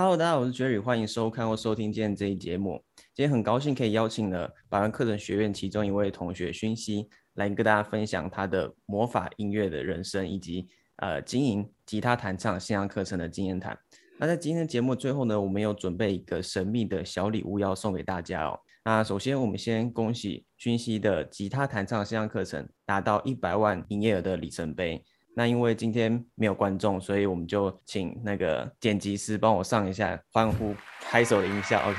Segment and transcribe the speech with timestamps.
[0.00, 2.82] Hello，大家好，我是 Jerry，欢迎收看或收听今天这一节目。
[3.14, 10.66] 今天很高兴可以邀请了百万课程学院其中一位同学勋熙来跟大家分享他的魔法音乐的人生，以及
[10.96, 13.78] 呃经营吉他弹唱线上课程的经验谈。
[14.18, 18.58] 那在今天的节目最后呢，我们有准备一个神秘的小礼物要送给大家哦。
[18.86, 25.04] 那首先我们先恭喜勋熙的吉他弹唱线上课程达到一百万营业额的里程碑。
[25.34, 31.80] 那因为今天没有观众，所以我们就请那个剪辑师帮我上一下欢呼拍手的音效。
[31.88, 31.98] OK，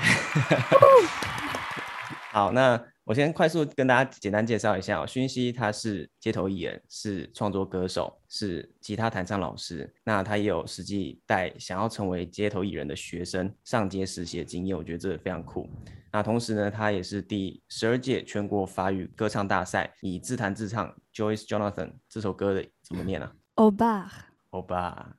[2.32, 5.08] 好，那我先快速跟大家简单介绍一下哦。
[5.08, 9.92] 勋熙他是街头艺人，是创作歌手，是吉他弹唱老师。
[10.04, 15.70] 那他也有实际带想要成为街头艺人的学生上街实习的经验，我觉得这个非常酷。
[16.14, 23.32] 那同时呢，他也是第十二届全国法语歌唱大赛以自弹自唱 Joyce Jonathan 这首歌的怎么念啊？
[23.56, 24.12] 欧巴，
[24.50, 25.16] 欧巴，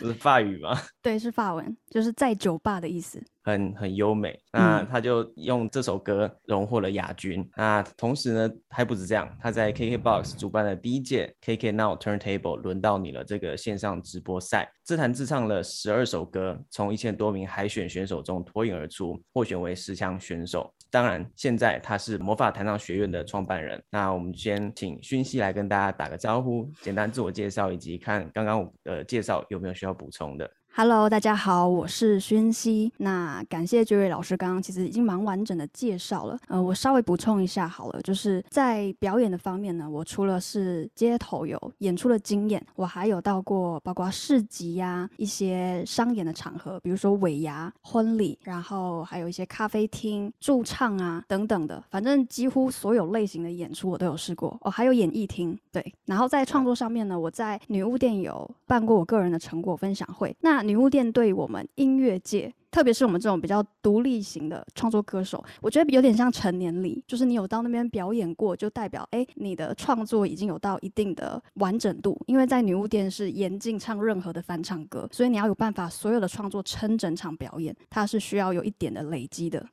[0.00, 0.76] 这是法语吗？
[1.00, 3.18] 对，是法文，就是在酒吧的意思。
[3.42, 7.48] 很很优美，那他就用这首歌荣获了亚军。
[7.56, 20.70] 那同时呢，还不止这样，他在 KKBOX 主办的第一届 KK Now Turntable 轮到你了这个线上直播赛，自弹自唱了十二首歌，从一千多名海选选手中脱颖而出，获选为十强选手。
[20.90, 23.82] 当然，现在他是魔法弹唱学院的创办人。
[23.88, 30.50] 那我们先请勋熙来跟大家打个招呼，简单自我介绍，以及看刚刚我的介绍有没有需要补充的。
[30.78, 32.92] Hello，大家好，我是勋熙。
[32.98, 36.38] 那感谢 Jerry 老师刚刚其实已经蛮完整的介绍了。
[36.48, 54.54] 呃，我稍微补充一下好了，就是在表演的方面呢，我除了是街头有演出的经验，我还有到过包括市集呀、一些商演的场合，比如说尾牙、婚礼，然后还有一些咖啡厅驻唱啊等等的，反正几乎所有类型的演出我都有试过。
[54.60, 55.94] 哦，还有演艺厅，对。
[56.04, 60.36] 然后在创作上面呢，我在女巫店有办过我个人的成果分享会。
[60.42, 72.20] 那女巫店对我们音乐界，特别是我们这种比较独立型的创作歌手，我觉得有点像成年礼，就是你有到那边表演过，就代表哎，你的创作已经有到一定的完整度。
[72.26, 79.64] 因为在女巫店是严禁唱任何的翻唱歌，所以你要有办法所有的创作撑整场表演，它是需要有一点的累积的。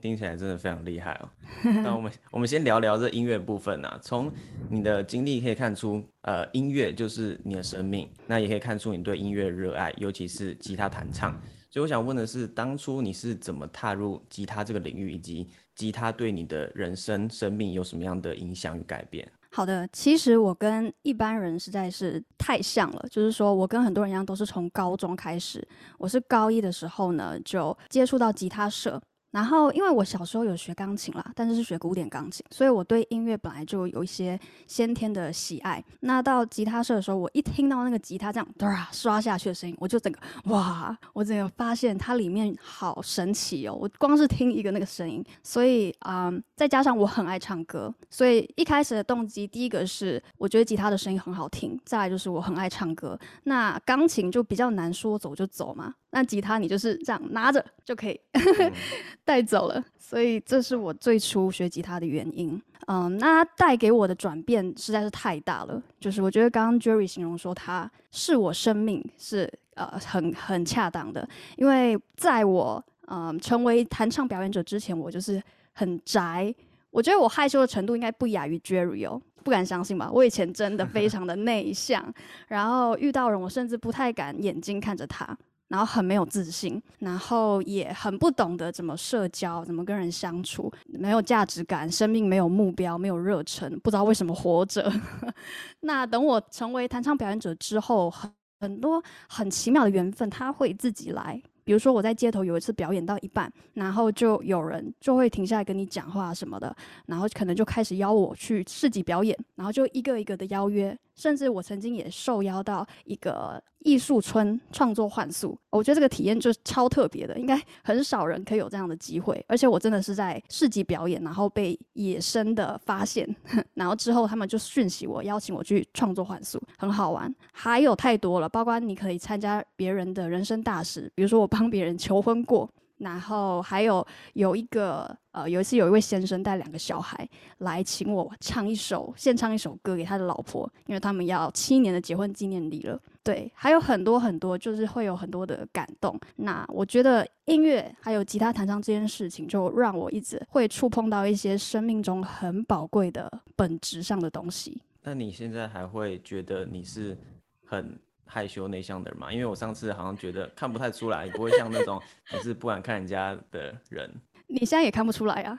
[0.00, 1.28] 听起来真的非常厉害哦。
[1.82, 3.98] 那我们我们先聊聊这音乐部分啊。
[4.02, 4.30] 从
[4.68, 8.08] 你的经历可以看出，呃，音乐就是你的生命。
[8.26, 11.32] 那也可以看出你对音乐热爱，尤其是吉他弹唱。
[11.70, 19.26] 所以我想问的是，当初你是怎么踏入吉他这个领域，以及吉他对你的人生生命有什么样的影响与改变？
[19.54, 25.66] 好的，其实我跟一般人实在是太像了，就是说我跟很多人一样，都是从高中开始。
[25.98, 29.00] 我是高一的时候呢，就接触到吉他社。
[29.32, 35.82] 然后，因为我小时候有学钢琴啦，但是是学古典钢琴，所以我对音乐本来就有一些先天的喜爱。
[36.00, 43.74] 那到吉他社的时候，我一听到那个吉他这样哒刷下去的声音，我就整个哇，我整个发现它里面好神奇哦！
[43.74, 53.18] 我光是听一个那个声音，所以啊，再加上我很爱唱歌，所以一开始的动机，第一个是我觉得吉他的声音很好听，再来就是我很爱唱歌。
[53.44, 55.94] 那钢琴就比较难说走就走嘛。
[56.14, 58.20] 那吉他你就是这样拿着就可以
[59.24, 62.60] 带走了，所以这是我最初学吉他的原因。
[62.86, 65.80] 嗯，那它带给我的转变实在是太大了。
[66.00, 75.40] 就是我觉得刚刚 Jerry 形容说它是我生命是呃很很恰当的，因为在我嗯成为弹唱表演者之前，我就是
[75.72, 76.52] 很宅。
[76.90, 80.10] 我觉得我害羞的程度应该不亚于 Jerry 哦，不敢相信吧？
[80.12, 82.12] 我以前真的非常的内向，
[82.48, 85.38] 然后遇到人我甚至不太敢眼睛看着他。
[85.72, 94.92] 然后很没有自信，然后也很不懂得怎么社交，怎么跟人相处，没有价值感，生命没有目标，没有热忱，不知道为什么活着。
[95.80, 98.30] 那等我成为弹唱表演者之后，很
[98.60, 101.40] 很多很奇妙的缘分，他会自己来。
[101.64, 110.94] 比如说我在街头有一次表演到一半，然后就有人就会停下来跟你讲话什么的，然后可能就开始邀我去市集表演，然后就一个一个的邀约。
[111.22, 119.44] 甚至我曾经也受邀到一个艺术村创作幻术，我觉得这个体验就是超特别的，应该很少人可以有这样的机会。
[119.46, 123.24] 而且我真的是在市集表演，然后被野生的发现，
[123.74, 127.32] 然后之后他们就讯息我，邀请我去创作幻术，很好玩。
[127.52, 132.68] 还有太多了，包括你可以参加别人的人生大事，比如说我帮别人求婚过。
[133.02, 137.28] 然后还有有一个呃，有一次有一位先生带两个小孩
[137.58, 143.00] 来请我唱一首，献唱一首歌给他的老婆，因为他们要七年的结婚纪念礼了。
[143.24, 146.18] 对，还有很多很多，就是会有很多的感动。
[146.36, 154.80] 那我觉得音乐还有吉他弹唱这件事情，就让我一直会触碰到一些生命中很宝贵的本质上的东西。
[155.02, 157.18] 那你现在还会觉得你是
[157.64, 157.98] 很？
[158.32, 159.30] 害羞内向的人嘛？
[159.30, 162.00] 因为我上次好像觉得看不太出来，不会像那种
[162.32, 164.10] 你是不敢看人家的人。
[164.48, 165.56] 你现在也看不出来啊。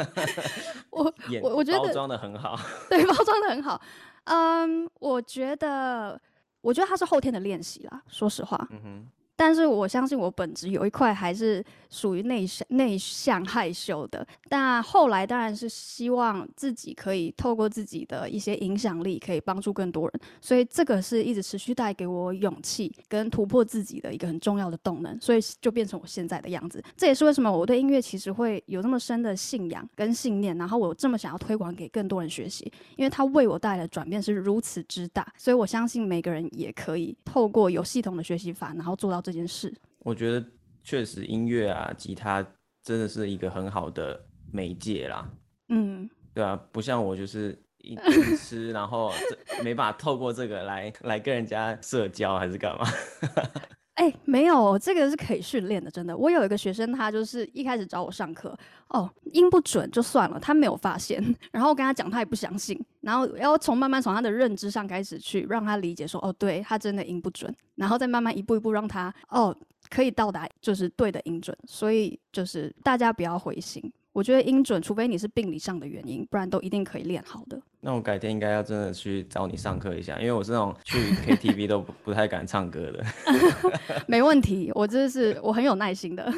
[0.90, 1.12] 我
[1.42, 2.58] 我我觉得包装的很好。
[2.88, 3.80] 对，包装的很好。
[4.24, 6.18] 嗯，我觉得，
[6.60, 8.02] 我觉得他是后天的练习啦。
[8.08, 9.08] 说实话，嗯哼，
[9.44, 14.24] 但是我相信我本质有一块还是属于内向、内向害羞的。
[14.48, 20.20] 但后来当然是希望自己可以透过自己的一些影响力，可以帮助更多人。
[20.40, 25.20] 所以这个是一直持续带给我勇气跟突破自己的一个很重要的动能。
[25.20, 26.80] 所以就变成我现在的样子。
[26.96, 35.26] 这也是为什么我对音乐其实会有那么深的信仰跟信念，然后我这么想要推广给更多人学习，因为它为我带来的转变是如此之大。
[35.36, 39.72] 所以我相信每个人也可以透过有系统的学习法，然后做到这件事。
[40.00, 40.44] 我觉得
[40.82, 42.46] 确实音乐啊，吉他
[42.82, 45.30] 真的是一个很好的媒介啦。
[45.68, 52.86] 嗯，对啊，不像我就是一 直吃，然后这没办法透过这个来来跟人家社交还是干嘛？
[53.94, 56.16] 哎、没有，这个是可以训练的，真的。
[56.16, 58.56] 我有一个学生，他就是一开始找我上课，
[58.88, 61.22] 哦，音不准就算了，他没有发现，
[61.52, 69.54] 然后我跟他讲，他也不相信，然后要从慢慢从他的认知上开始去让他理解说，哦，对他真的音不准，然后再慢慢一步一步让他，哦，
[69.90, 73.92] 可以到达就是对的音准，所以就是大家不要灰心。
[74.12, 77.60] 我觉得音准，除非你是病理上的原因，不然都一定可以练好的。
[77.84, 83.04] 那我改天应该要真的去找你上课一下，因为我是那种去 KTV 都不不太敢唱歌的。
[84.06, 86.32] 没问题，我真的是我很有耐心的。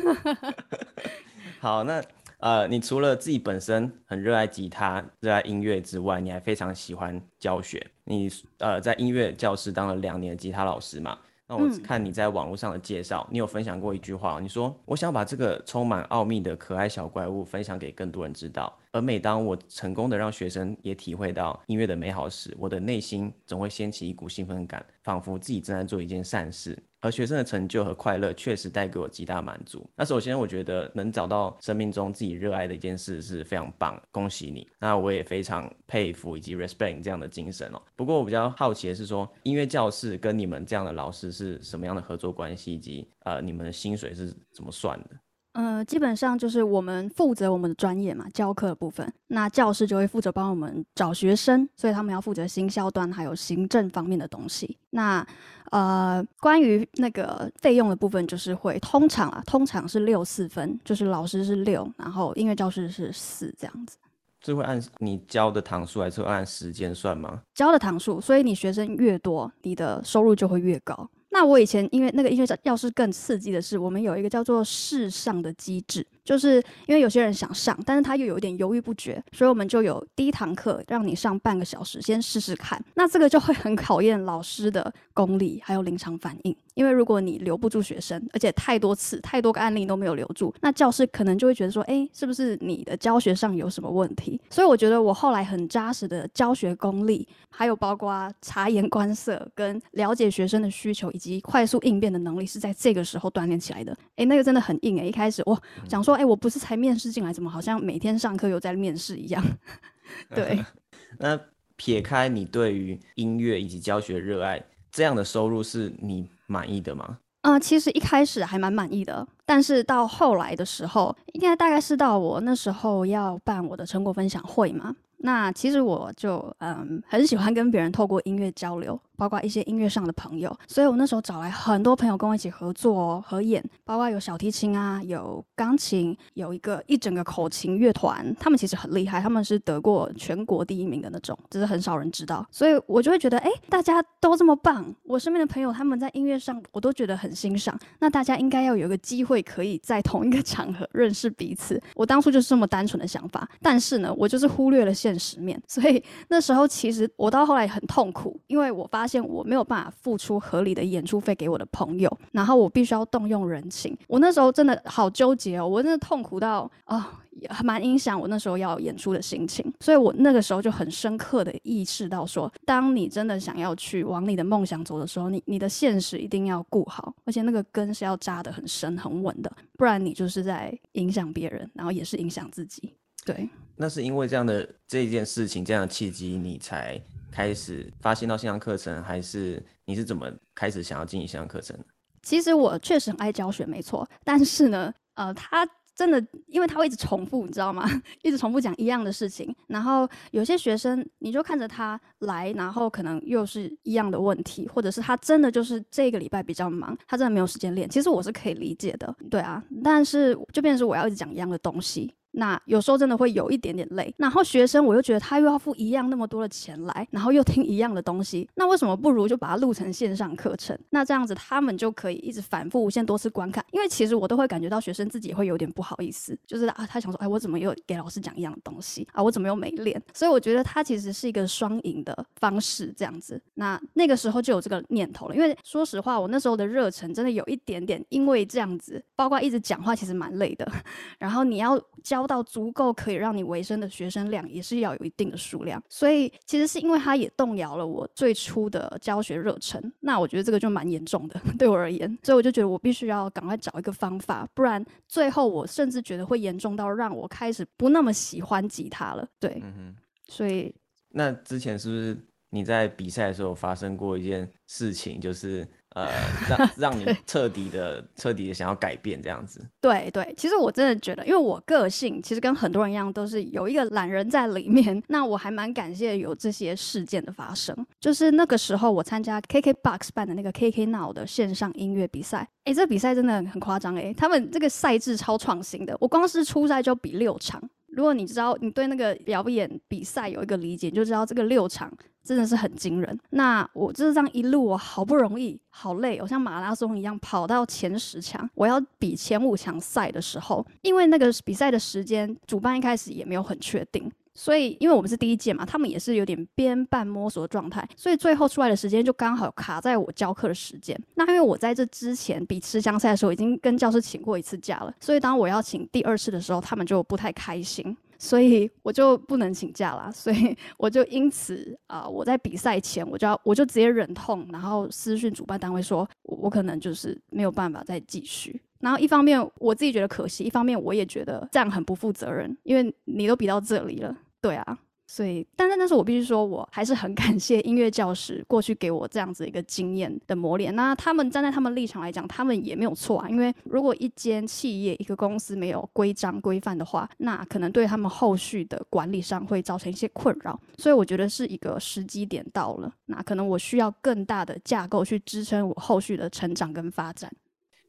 [1.61, 2.02] 好，那
[2.38, 7.87] 呃，你除了自己本身很热爱吉他、热爱音乐之外，你还非常喜欢教学。
[8.05, 11.19] 你呃在音乐教室当了两年的吉他老师嘛？
[11.46, 18.75] 那我嗯看你在网络上的介绍，你有分享过一句话，你说我想把这个充满奥秘的可爱小怪物分享给更多人知道。
[18.94, 26.81] 而每当我成功的让学生也体会到音乐的美好时，我的内心总会掀起一股兴奋感，仿佛自己正在做一件善事。
[27.00, 29.85] 而学生的成就和快乐确实带给我极大满足。
[29.96, 34.67] 那首先，我觉得能找到生命中自己热爱的一件事是非常棒，恭喜你。
[34.79, 37.82] 那我也非常佩服以及 respect 你这样的精神哦。
[37.96, 45.11] 不过我比较好奇的是说，音乐教室跟你们这样的老师是什么样的合作关系，以及呃你们的薪水是怎么算的？
[45.54, 49.10] 呃，基本上就是我们负责我们的专业嘛，教课的部分。
[49.28, 54.76] 那教师就会负责帮我们找学生，所以他们要负责行销端还有行政方面的东西。
[54.90, 55.24] 那
[55.70, 63.96] 呃，关于那个费用的部分，就是会通常啊，通常是六四分，就是老师是六，然后音乐教师是四这样子。
[64.40, 67.40] 这会按你教的堂数，还是会按时间算吗？
[67.54, 71.08] 教的堂数，所以你学生越多，你的收入就会越高。
[71.34, 82.82] 那我以前因为那个音乐教教室更刺激的是，我们有一个叫做试上的机制，就是因为有些人想上，但是他又有一点犹豫不决，所以我们就有第一堂课让你上半个小时，先试试看。
[82.94, 94.40] 那这个就会很考验老师的功力还有临场反应，因为如果你留不住学生，而且太多次、太多个案例都没有留住，那教师可能就会觉得说，哎，是不是你的教学上有什么问题？
[94.48, 103.94] 所以我觉得我后来很扎实的教学功力，还有包括察言观色跟了解学生的需求以及快速应变的能力，是在这个时候锻炼起来的。
[104.16, 109.43] 诶，那个真的很硬诶，一开始我想说，诶，我不是才面试进来，怎么好像每天上课又在面试一样？
[110.34, 110.64] 对，
[111.19, 111.38] 那
[111.76, 117.19] 撇开你对于音乐以及教学热爱，这样的收入是你满意的吗？
[117.43, 124.94] 呃，其实一开始还蛮满意的，但是到后来的时候，应该大概是到我那时候要办我的成果分享会嘛。
[125.19, 151.80] 那其实我就嗯很喜欢跟别人透过音乐交流，包括一些音乐上的朋友，所以我那时候找来很多朋友跟我一起合作哦合演，包括有小提琴啊，有钢琴，有一个一整个口琴乐团，他们其实很厉害，他们是得过全国第一名的那种，只是很少人知道，所以我就会觉得，哎，大家都这么棒，我身边的朋友他们在音乐上我都觉得很欣赏，那大家应该要有一个机会可以在同一个场合认识彼此。
[151.94, 163.94] 我当初就是这么单纯的想法，但是呢，我就是忽略了现实面，所以那时候其实我到后来很痛苦，因为我发发现我没有办法付出合理的演出费给我的朋友，然后我必须要动用人情。
[164.08, 167.20] 我那时候真的好纠结哦，我真的痛苦到啊。
[167.41, 182.94] 也蛮影响我那时候要演出的心情，所以我那个时候就很深刻的意识到说，当你真的想要去往你的梦想走的时候，你你的现实一定要顾好，而且那个根是要扎得很深很稳的，不然你就是在影响别人，然后也是影响自己。
[183.27, 187.01] 对，那是因为这样的这件事情，这样的契机，你才
[187.34, 191.76] 开始发现到线上课程，还是你是怎么开始想要经营线上课程？
[192.22, 197.84] 其实我确实很爱教学，没错，但是呢，呃，他真的，因为他会一直重复，你知道吗？
[198.22, 199.53] 一直重复讲一样的事情。
[199.67, 207.88] 然后有些学生，你就看着他来，然后可能又是一样的问题，或者是他真的就是这个礼拜比较忙，他真的没有时间练。
[207.88, 209.60] 其实我是可以理解的，对啊。
[209.82, 212.14] 但是就变成是我要一直讲一样的东西。
[212.36, 220.79] 那有时候真的会有一点点累，然后学生我又觉得他又要付一样那么多的钱来，然后又听一样的东西，那为什么不如就把它录成线上课程？
[220.91, 229.22] 那这样子他们就可以一直反复无限多次观看，因为其实我都会感觉到学生自己会有点不好意思，就是啊，他想说，哎，我怎么又给老师讲一样的东西啊？
[229.22, 230.00] 我怎么又没练？
[230.12, 233.41] 所以我觉得他其实是一个双赢的方式，这样子。
[233.55, 240.70] 那那个时候就有这个念头了，因为说实话，我那时候的热忱真的有一点点，因为这样子，包括一直讲话其实蛮累的，
[241.19, 242.94] 然后你要教到足够。
[242.94, 249.93] 可以让你维生的学生量也是要有一定的数量，所以其实是因为它也动摇了我最初的教学热忱。
[250.00, 259.26] 那我觉得这个就蛮严重的， 对我而言，所以我就觉得我必须要赶快找一个方法，不然最后我甚至觉得会严重到让我开始不那么喜欢吉他了。
[259.40, 259.94] 对，嗯
[260.28, 260.74] 所以
[261.10, 262.16] 那之前是不是
[262.50, 265.66] 你在比赛的时候发生过一件事情，就是？
[265.94, 266.10] 呃，
[266.48, 269.65] 让 让你彻底的、彻底的想要改变这样子。
[269.81, 275.01] 对对，其实我真的觉得，因为我个性其实跟很多人一样，都是有一个懒人在里面。
[275.08, 277.74] 那我还蛮感谢有这些事件的发生。
[278.01, 282.48] 就是那个时候，我参加 KKBOX 办的那个 KK Now 的线上音乐比赛。
[282.65, 285.96] 哎，这比赛真的很夸张哎，他们这个赛制超创新的。
[286.01, 287.63] 我光是初赛就比六场。
[287.89, 291.93] 如果你知道你对那个表演比赛有一个理解，你就知道这个六场。
[292.24, 293.19] 真的是很惊人。
[293.31, 298.48] 那我就是这样一路，我好不容易，好累，我像马拉松一样跑到前十强。
[298.54, 310.98] 我要比前五强赛的时候，因为那个比赛的时间，主办一开始也没有很确定， 所以因为我们是第一届嘛，他们也是有点边半摸索的状态，所以最后出来的时间就刚好卡在我教课的时间。
[311.14, 317.96] 那因为我在这之前比持强赛的时候，已经跟教师请过一次假了，所以当我要请第二次的时候，他们就不太开心。
[318.24, 328.58] 所以我就不能请假了，所以 我就因此啊，我在比赛前我就要我就直接忍痛，然后私讯主办单位说，我我可能就是没有办法再继续。
[328.81, 334.78] 然后一方面我自己觉得可惜，一方面我也觉得这样很不负责任，因为你都比到这里了，对啊。
[335.14, 340.74] 所以，但是，但是我必须说，我还是很感谢音乐教师过去给我这样子一个经验的磨练。
[340.74, 343.28] 那他们站在他们立场来讲，他们也没有错啊。
[343.28, 350.60] 因为如果一间企业、一个公司没有规章规范的话，那可能对他们后续的管理上会造成一些困扰。
[350.78, 352.92] 所以，我觉得是一个时机点到了。
[353.06, 357.30] 那可能我需要更大的架构去支撑我后续的成长跟发展。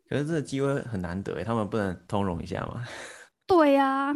[0.07, 2.85] 可是这个机会很难得，他们不能通融一下吗？
[3.47, 4.13] 对呀，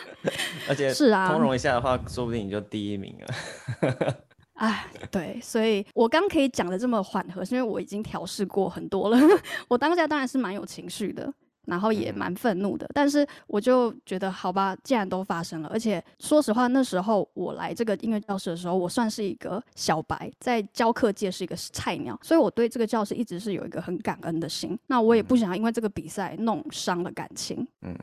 [0.68, 4.14] 而且是啊，通融一下的话，说不定你就第一名了。
[4.54, 9.16] 哎，对，所以我刚可以讲的这么缓和，是因为我已经调试过很多了。
[9.68, 11.32] 我当下当然是蛮有情绪的，
[11.66, 24.76] 然后也蛮愤怒的，但是我就觉得，好吧，既然都发生了，而且说实话，那时候我来这个音乐教室的时候，我算是一个小白，在教课界是一个菜鸟，所以我对这个教室一直是有一个很感恩的心。
[24.88, 27.64] 那我也不想因为这个比赛弄伤了感情。
[27.82, 27.96] 嗯。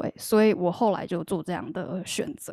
[0.00, 2.52] 对，所以我后来就做这样的选择。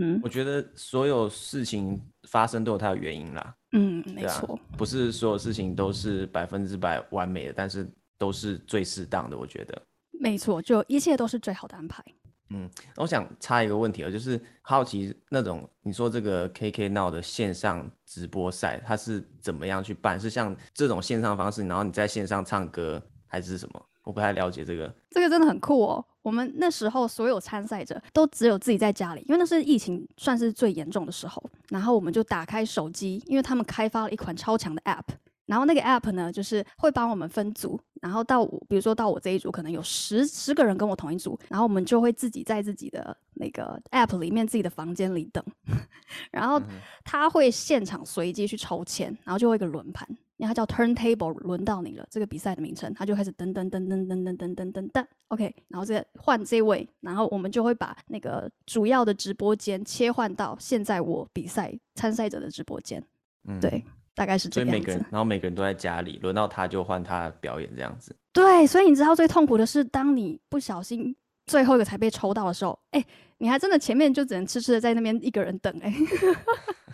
[0.00, 3.54] 嗯，我觉得所有事情发生都有它的原因啦。
[3.72, 9.36] 嗯，没错，不是所有事情都是百分之百完美的，但是都是最适当的。
[9.36, 9.82] 我觉得
[10.20, 12.04] 没错，就一切都是最好的安排。
[12.50, 20.18] 嗯，我想插一个问题啊，就是好奇那种你说这个 KK Now 的线上直播赛，它是怎么样去办？
[20.18, 23.86] 是像这种线上方式，然后你在线上唱歌，还是什么？
[24.08, 26.02] 我不太了解这个，这个真的很酷哦。
[26.22, 31.42] 我们那时候所有参赛者都只有自己在家里，因为那是疫情算是最严重的时候。
[31.68, 35.04] 然后我们就打开手机，因为他们开发了一款超强的 App。
[35.44, 45.44] 然后那个 App 呢，就是会帮我们分组，然后到我比如说到我这一组，可能有十十个人跟我同一组，然后我们就会自己在自己的那个 App 里面自己的房间里等，
[46.32, 46.62] 然后
[47.04, 50.08] 他会现场随机去抽签，然后就会一个轮盘。
[50.38, 63.02] 因为它叫 turntable，轮到你了，这个比赛的名称，它就开始噔噔噔噔噔噔噔噔噔噔，OK，然后这换这位，然后我们就会把那个主要的直播间切换到现在我比赛参赛者的直播间，
[63.48, 64.70] 嗯，对，大概是这样子。
[64.70, 68.14] 所以每个人，然后每个人都在家里，轮到他就换他表演这样子。
[68.32, 71.16] 对，所以你知道最痛苦的是，当你不小心
[71.46, 73.04] 最后一个才被抽到的时候，哎，
[73.38, 75.92] 你还真的前面就只能痴痴的在那边一个人等，哎。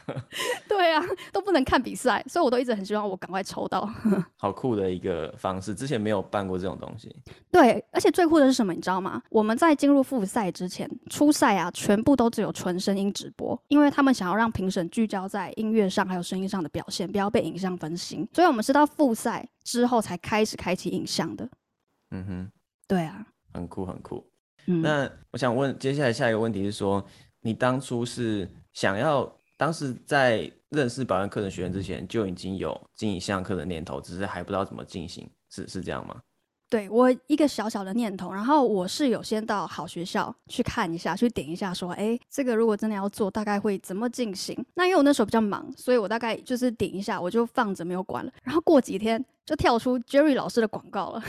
[0.68, 3.88] 对啊， 都不能看比赛，所以我都一直很希望我赶快抽到。
[4.37, 7.14] 好酷的一个方式，之前没有办过这种东西。
[7.50, 9.23] 对，而且最酷的是什么，你知道吗？
[9.30, 18.28] 我们在进入复赛之前，初赛啊，全部都只有纯声音直播，因为他们想要让评审聚焦在音乐上还有声音上的表现，不要被影像分心。
[18.32, 21.49] 所以我们是到复赛之后才开始开启影像的。
[22.11, 22.52] 嗯哼，
[22.87, 23.26] 对啊。
[23.52, 24.26] 很酷很酷。
[24.66, 27.04] 嗯，那我想问，接下来下一个问题是说，
[27.40, 29.30] 你当初是想要，
[29.64, 36.16] 当时在认识保安课程学院之前就已经有经营线上课的念头，只是还不知道怎么进行，是是这样吗？
[36.68, 44.54] 对我一个小小的念头，然后我是有先到好学校去看一下，去点一下，说，哎，这个如果真的要做，大概会怎么进行？
[44.75, 48.30] 那因为我那时候比较忙，所以我大概就是点一下，我就放着没有管了。
[48.42, 51.23] 然后过几天就跳出 Jerry 老师的广告了。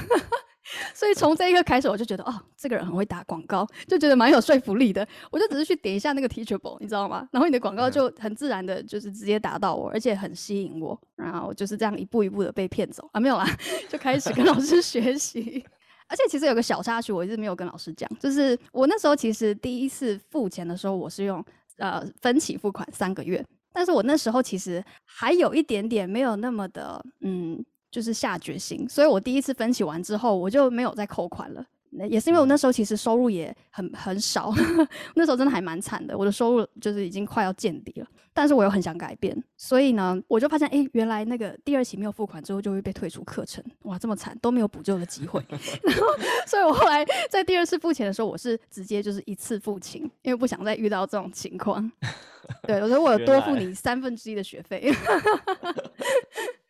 [0.94, 5.08] 所以从这一刻开始，我就觉得哦，这个人很会打广告，就觉得蛮有说服力的。
[5.32, 7.28] 我就只是去点一下那个 Teachable，你知道吗？
[7.32, 11.00] 然后你的广告就很自然的，就是直接打到我，而且很吸引我。
[11.16, 13.46] 然后就是这样一步一步的被骗走啊，没有啦，
[13.88, 15.64] 就开始跟老 师学习。
[16.08, 21.44] 而且其实有个小插曲，我一直没有跟老师讲，就是我那时候其实第一次付钱的时候，我是用
[21.78, 27.64] 呃分期付款三个月，但是我那时候其实还有一点点没有那么的嗯。
[27.96, 31.66] 就是下决心，所以我第一次分期完之后，我就没有再扣款了。
[32.10, 34.54] 也是因为我那时候其实收入也很很少，
[35.16, 38.08] 那时候真的还蛮惨的，我的收入就是已经快要见底了。
[38.34, 45.42] 但是我又很想改变，所以呢，我就发现，哎，原来那个第二期没有付款之后就会被退出课程，哇，这么惨，都没有补救的机会。
[45.84, 46.06] 然后，
[46.46, 51.90] 所以我后来在第二次付钱的时候，我是直接就是一次付清，因为不想再遇到这种情况。
[52.68, 54.94] 对，我说我有多付你三分之一的学费。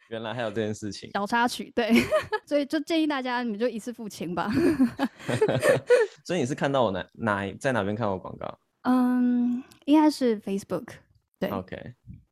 [0.10, 1.92] 原来还有这件事情，小插曲，对，
[2.46, 4.50] 所以就建议大家，你们就一次付清吧。
[6.26, 8.60] 所以你是看到我哪哪在哪边看我广告？
[8.84, 10.90] 嗯，应该是 Facebook。
[11.40, 11.76] 对，OK，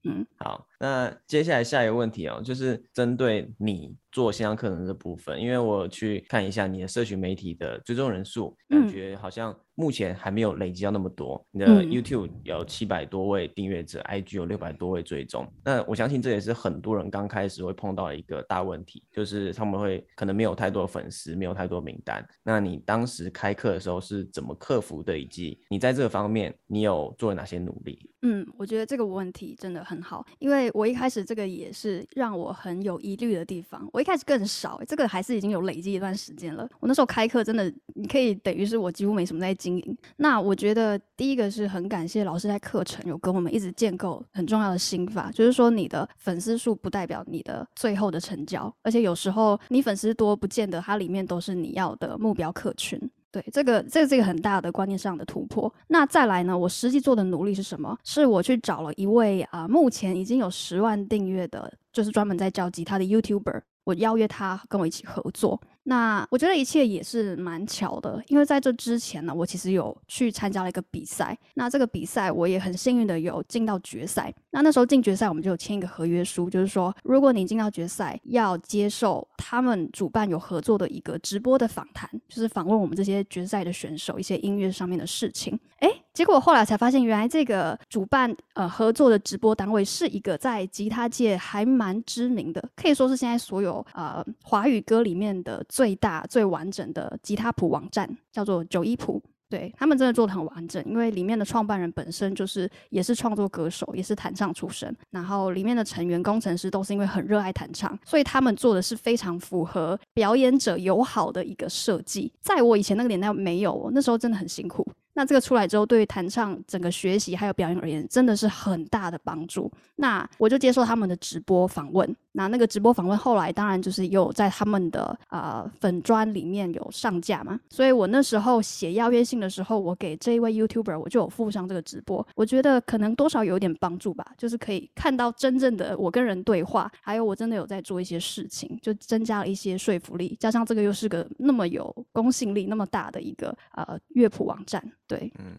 [0.03, 3.96] 嗯，好，那接下来下一个问题哦，就是针对你。
[4.13, 11.44] 做线上课程这部分，因为我去看一下你的社群媒体的追踪人数，感觉好像目前还没有累积到那么多。
[11.50, 15.52] 你的 YouTube 有七百多位订阅者，IG 有六百多位追踪。
[15.66, 22.24] 那我相信这也是很多人刚开始会碰到一个大问题，就是他们会可能没有太多的粉丝，没有太多名单。
[22.44, 25.18] 那你当时开课的时候是怎么克服的？
[25.18, 28.12] 以及你在这个方面你有做了哪些努力？
[28.22, 33.88] 嗯，我觉得这个问题真的很好，因为我一开始这个也是让我很有疑虑的地方。
[33.94, 36.68] 我一开始更少，这个还是已经有累积一段时间了。
[36.80, 39.98] 我那时候开课真的，你可以等于是我几乎没什么在经营。
[40.17, 53.00] 那我觉得第一个是很感谢老师在课程有跟我们一直建构很重要的心法，就是说你的粉丝数不代表你的最后的成交，而且有时候你粉丝多不见得它里面都是你要的目标客群。
[53.34, 55.74] 对，这个这个是一个很大的观念上的突破。
[55.88, 57.98] 那再来呢，我实际做的努力是什么？
[58.04, 63.62] 是我去找了一位啊，目前已经有十万订阅的，就是专门在教吉他的 YouTuber。
[63.84, 74.34] 我邀约他跟我一起合作，那我觉得一切也是蛮巧的，因为在这之前呢，我其实有去参加了一个比赛，那这个比赛我也很幸运的有进到决赛。
[74.52, 85.60] 那那时候进决赛，我们就签一个合约书，就是说，如果你进到决赛，要接受他们主办有合作的一个直播的访谈，就是访问我们这些决赛的选手一些音乐上面的事情。
[85.80, 99.21] 哎，结果后来才发现，原来这个主办呃合作的直播单位是一个在吉他界还蛮知名的，可以说是现在所有呃华语歌里面的最大最完整的吉他谱网站，叫做九一谱。
[99.49, 112.34] 对他们真的做的很完整，因为里面的创办人本身就是也是创作歌手，也是弹唱出身，然后里面的成员工程师都是因为很热爱弹唱，所以他们做的是非常符合表演者友好的一个设计。
[112.41, 114.84] 在我以前那个年代没有，那时候真的很辛苦。
[115.13, 119.71] 那这个出来之后，对于弹唱整个学习还有表演而言，真的是很大的帮助。
[119.95, 122.15] 那我就接受他们的直播访问。
[122.34, 145.54] 那那个直播访问后来当然就是有在他们的啊粉砖里面有上架嘛，所以我那时候写邀约信的时候，我给这一位 YouTuber 我就有附上这个直播，我觉得可能多少有点帮助吧，就是可以看到真正的我跟人对话，还有我真的有在做一些事情，就增加了一些说服力，加上这个又是个那么有公信力那么大的一个呃乐谱网站，对，嗯。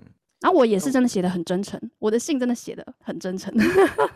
[0.45, 3.51] 然后我也是真的写的很真诚，我的信真的写的很真诚。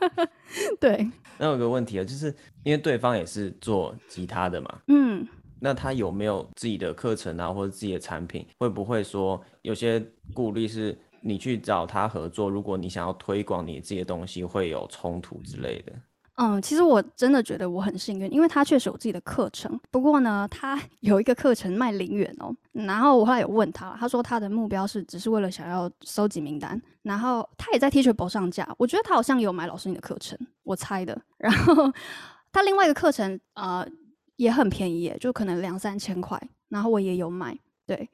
[0.78, 1.10] 对。
[1.38, 2.26] 那有个问题啊，就是
[2.64, 5.26] 因为对方也是做吉他的嘛，嗯，
[5.58, 8.46] 那他有没有自己的课程啊，或者自己的产品？
[8.58, 15.92] 会不会说有些顾虑是你去找他合作，如果你想要推广你自己的东西，会有冲突之类的？
[16.40, 19.76] 嗯，其实我真的觉得我很幸运，因为他确实有自己的课程。
[19.90, 22.54] 不过呢，他 有一个课程卖零元哦。
[22.72, 26.80] 然后我后来有问他，他说他的目标是只是为了想要收集名单。
[27.02, 31.20] 然后他也在 Teachable 上架，我觉得他好像有买老师你的课程，我猜的。
[31.38, 31.92] 然后
[32.52, 33.84] 他另外一个课程呃
[34.36, 36.40] 也很便宜，就可能两三千块。
[36.68, 38.08] 然后我也有买，对。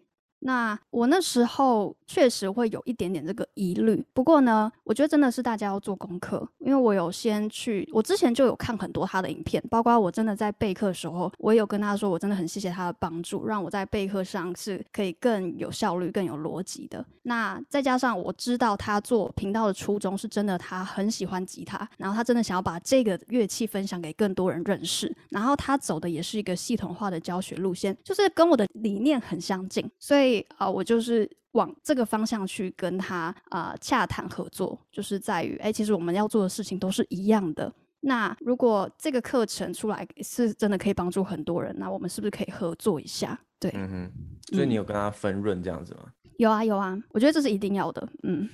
[0.47, 17.03] 那我那时候确实会有一点点这个疑虑，不过呢，我觉得真的是大家要做功课，因为我有先去，我之前就有看很多他的影片，包括我真的在备课的时候，我也有跟他说，我真的很谢谢他的帮助，让我在备课上是可以更有效率、更有逻辑的。
[17.23, 30.34] 那再加上我知道他做频道的初衷是真的，他很喜欢吉他，然后他真的想要把这个乐器分享给更多人认识，然后他走的也是一个系统化的教学路线，就是跟我的理念很相近，所以。
[30.57, 37.73] 啊，我就是往这个方向去跟他啊洽谈合作，就是在于，哎，其实我们要做的事情都是一样的。
[38.01, 43.39] 那如果这个课程出来是真的可以帮助很多人，那我们是不是可以合作一下？
[43.59, 44.13] 对，嗯哼。
[44.53, 46.05] 所以你有跟他分润这样子吗？
[46.37, 46.99] 有啊，有啊。
[47.11, 48.07] 我觉得这是一定要的。
[48.25, 48.47] 嗯，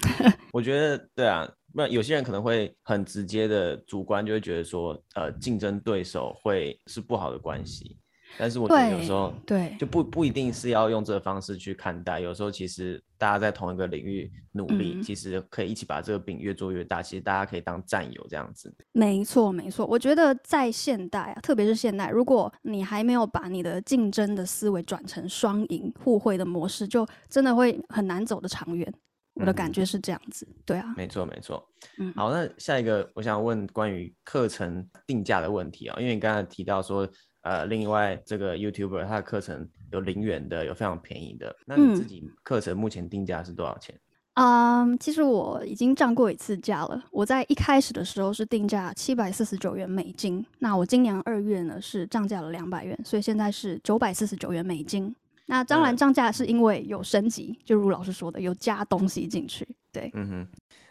[0.50, 7.98] 我觉得对啊，不然有些人可能会很直接的主观就会觉得说，呃，竞争对手会是不好的关系。
[8.38, 17.00] 但是我觉得有时候对就不不一定是要用这个方式去看待，有时候其实大家在同一个领域努力，其实可以一起把这个饼越做越大。
[17.02, 18.74] 其实大家可以当战友这样子。
[18.92, 28.92] 没错没错，我觉得在现代啊，特别是现代，如果你还没有把你的竞争的思维转成双赢互惠的模式，就真的会很难走得长远。
[29.34, 31.62] 我的感觉是这样子，对啊，没错没错。
[31.98, 37.08] 嗯，好，那下一个我想问关于课程定价的问题啊，因为你刚才提到说。
[37.46, 41.54] 呃，另外这个 YouTuber 他的课程有零元的，有非常便宜的。
[41.64, 43.94] 那你自己课程目前定价是多少钱？
[44.34, 47.00] 嗯，其实我已经涨过一次价了。
[47.12, 55.14] 我在一开始的时候是定价七百四十九元美金，那我今年二月呢是涨价了两百元，所以现在是九百四十九元美金。
[55.46, 59.64] 那当然涨价是因为有升级，就如老师说的，有加东西进去。
[59.92, 60.48] 对，嗯哼，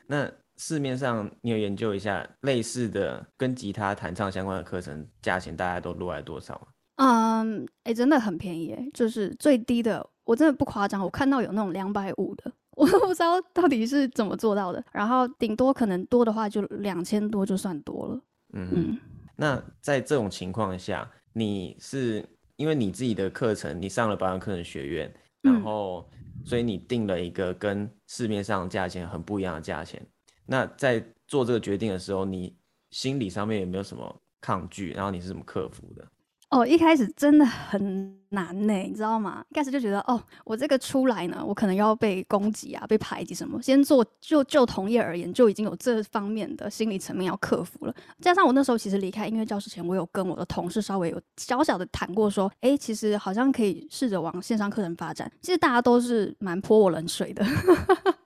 [0.08, 0.32] 那。
[0.58, 6.68] 市面上你有研究一下类似的跟吉他弹唱相关的课程，价钱大概都落在多少吗？
[6.98, 14.82] 嗯，哎，真的很便宜，哎，就是最低的，我真的不夸张，我看到有那种两百五的， 我都不知道到底是怎么做到的。
[14.94, 18.22] 然后顶多可能多的话就两千多就算多了。
[18.54, 18.98] 嗯嗯。
[19.36, 26.10] 那在这种情况下，你是因为你自己的课程，你上了保养课程学院，然后
[26.46, 30.02] 所以你定了一个跟市面上价钱很不一样的价钱。
[30.46, 32.56] 那在做这个决定的时候，你
[32.92, 34.92] 心理上面有没有什么抗拒？
[34.92, 36.06] 然后你是怎么克服的？
[36.52, 39.44] 哦，一开始真的很难呢，你知道吗？
[39.50, 43.60] 一开始就觉得，哦，我这个出来呢，我可能要被攻击啊，被排挤什么。
[43.62, 47.96] 先做就就同业而言，就已经有这方面的心理层面要克服了。
[48.22, 55.30] 加上我那时候其实离开音乐教室前，我有跟我的同事稍微有小小的谈过，说，哎，其实好像可以试着往线上课程发展。
[55.42, 57.44] 其实大家都是蛮泼我冷水的。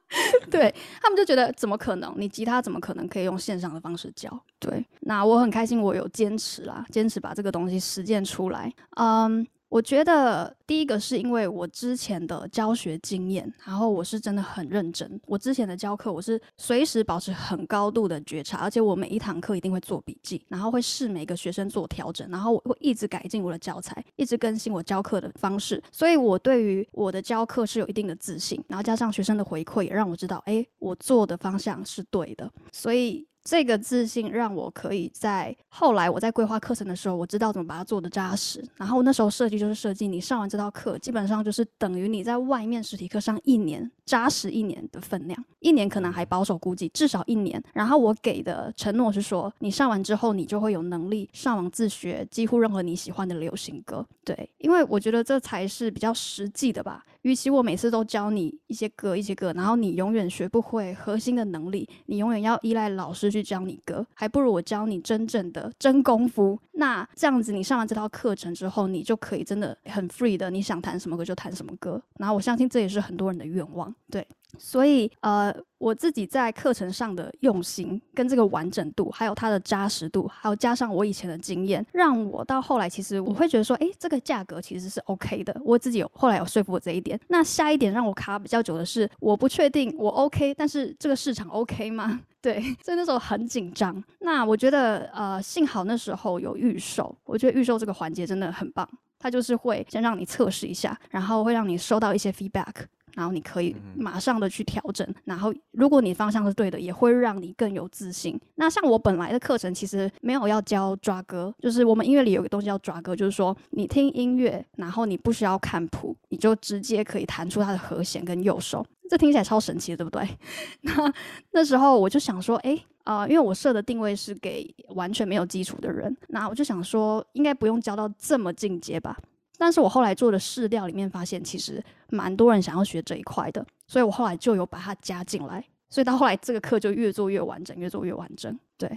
[0.50, 2.14] 对他们就觉得怎么可能？
[2.18, 4.30] 你吉他怎么可能可以用线上的方式教？
[4.60, 8.74] 对，那我很开心，我有坚持啦，坚持把这个东西实践出来。
[8.98, 9.46] 嗯。
[9.70, 15.20] 我觉得第一个是因为我之前的教学经验，然后我是真的很认真。
[15.28, 25.82] 我之前的教课，我是随时保持很高度的觉察，而且我每一堂课一定会做笔记，然后会试每个学生做调整，然后我会一直改进我的教材，一直更新我教课的方式。
[25.92, 32.52] 所以我对于我的教课是有一定的自信，然后加上学生的回馈，也让我知道，哎，我做的方向是对的。
[32.72, 33.29] 所以。
[33.44, 38.64] 这个自信让我可以在后来我在规划课程的时候，我知道怎么把它做的扎实。
[38.76, 47.62] 然后那时候设计就是设计，你上完这套课，基本上就是等于你在外面实体课上一年扎实一年的分量，一年可能还保守估计至少一年。
[47.74, 54.06] 然后我给的承诺是说，你上完之后，你就会有能力上网自学几乎任何你喜欢的流行歌。
[54.24, 57.04] 对，因为我觉得这才是比较实际的吧。
[57.24, 66.58] 与其我每次都教你一些歌一些歌，然后你永远学不会核心的能力，你永远要依赖老师去教你歌，还不如我教你真正的真功夫。
[66.74, 72.02] 那这样子，你上完这套课程之后，你就可以真的很 free 的，你想弹什么歌就弹什么歌。
[72.18, 74.26] 然后我相信这也是很多人的愿望，对。
[74.58, 85.56] 所以，呃，我自己在课程上的用心，跟这个完整度，还有它的扎实度，还有加上我以前的经验，让我到后来其实我会觉得说，哎，这个价格其实是 OK 的。
[85.64, 87.20] 我自己有后来有说服我这一点。
[87.28, 92.20] 那下一点让我卡比较久的是，我不确定我 OK，但是这个市场 OK 吗？
[92.42, 94.04] 对，所以那时候很紧张。
[94.20, 102.74] 那我觉得，呃，幸好那时候有预售，我觉得预售这个环节真的很棒，它就是会先让你测试一下，然后会让你收到一些 feedback。
[103.16, 108.40] 然后你可以马上的去调整，然后如果你方向是对的，也会让你更有自信。
[108.56, 120.28] 那像我本来的课程其实没有要教抓歌，就是我们音乐里有个东西叫抓歌，就是说你听音乐，然后你不需要看谱，你就直接可以弹出它的和弦跟右手，这听起来超神奇的，对不对？
[120.82, 121.14] 那
[121.52, 129.18] 那时候我就想说，哎，啊，因为我设的定位是给完全没有基础的人，那我就想说，应该不用教到这么进阶吧。
[129.60, 135.64] 但是我后来做的试调里面发现，其实蛮多人想要学这一块的，所以我后来就有把它加进来。
[135.90, 138.58] 所以到后来这个课就越做越完整，越做越完整。
[138.78, 138.88] 对，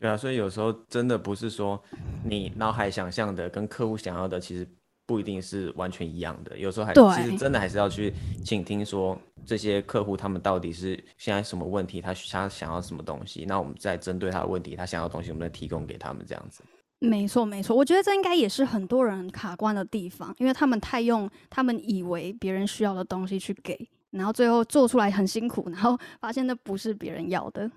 [0.00, 1.80] 对啊，所以有时候真的不是说
[2.24, 4.66] 你脑海想象的跟客户想要的，其实
[5.06, 6.58] 不一定是完全一样的。
[6.58, 8.12] 有时候还其实真的还是要去
[8.44, 16.64] 倾听，说这些客户他们到底是现在什么问题，他他想要什么东西，那我们再针对他的问题，他想要东西，我们再提供给他们这样子。
[17.00, 27.70] 没错，没错，我觉得这应该也是很多人卡关的地方，因为他们太用他们以为别人需要的东西去给，然后最后做出来很辛苦，然后发现那不是别人要的。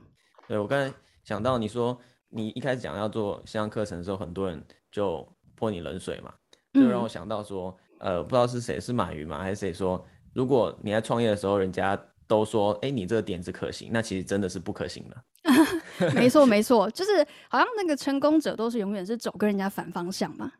[0.47, 1.99] 对我刚才想到你说
[2.29, 6.33] 你一开始讲要做线上课程的时候，很多人就泼你冷水嘛，
[6.73, 15.15] 就让我想到说，呃，不知道是谁是马云嘛，还是谁说，如果你在创业的时候，人家都说，哎，你这个点子可行，那其实真的是不可行的。
[16.13, 20.51] 没错，没错，就是好像那个成功者都是永远是走跟人家反方向嘛。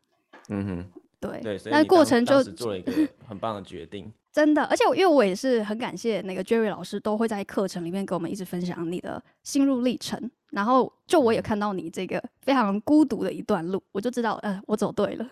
[0.48, 2.92] 嗯哼，对对，那过程就做了一个
[3.26, 4.10] 很棒的决定。
[4.32, 10.30] 真的，而且因为我也是很感谢那个 Jerry 老师，都会在课程里面给我们一直分享你的心路历程。
[10.50, 15.28] 然后就我也看到你这个非常孤独的一段路，我就知道，呃，我走对了。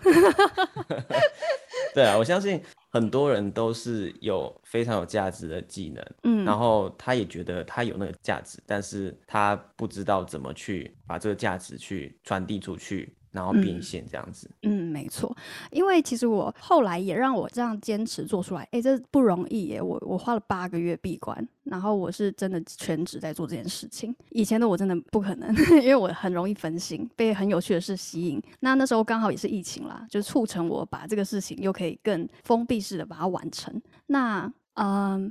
[1.94, 13.15] 对啊，我相信很多人都是有非常有价值的技能，嗯，然后他也觉得他有那个价值，但是他不知道怎么去把这个价值去传递出去。
[13.36, 15.36] 然后变现这样子，嗯，没错，
[15.70, 35.30] 因为其实我后来也让我这样坚持做出来，哎，这不容易耶，我我花了八个月闭关，然后我是真的全职在做这件事情，以前的我真的不可能， 因为我很容易分心，被很有趣的事吸引，那那时候刚好也是疫情啦，就促成我把这个事情又可以更封闭式的把它完成，那嗯，